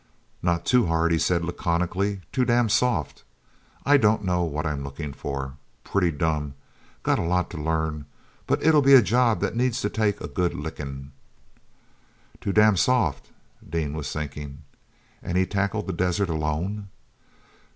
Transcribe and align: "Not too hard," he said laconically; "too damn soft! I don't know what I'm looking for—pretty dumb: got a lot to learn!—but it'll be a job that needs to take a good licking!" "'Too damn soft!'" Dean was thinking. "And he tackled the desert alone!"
"Not 0.41 0.65
too 0.65 0.87
hard," 0.87 1.11
he 1.11 1.19
said 1.19 1.45
laconically; 1.45 2.21
"too 2.31 2.43
damn 2.43 2.69
soft! 2.69 3.23
I 3.85 3.97
don't 3.97 4.23
know 4.23 4.41
what 4.43 4.65
I'm 4.65 4.83
looking 4.83 5.13
for—pretty 5.13 6.09
dumb: 6.13 6.55
got 7.03 7.19
a 7.19 7.21
lot 7.21 7.51
to 7.51 7.61
learn!—but 7.61 8.63
it'll 8.63 8.81
be 8.81 8.95
a 8.95 9.03
job 9.03 9.41
that 9.41 9.55
needs 9.55 9.79
to 9.81 9.91
take 9.91 10.19
a 10.19 10.27
good 10.27 10.55
licking!" 10.55 11.11
"'Too 12.39 12.51
damn 12.51 12.77
soft!'" 12.77 13.29
Dean 13.69 13.93
was 13.93 14.11
thinking. 14.11 14.63
"And 15.21 15.37
he 15.37 15.45
tackled 15.45 15.85
the 15.85 15.93
desert 15.93 16.29
alone!" 16.29 16.87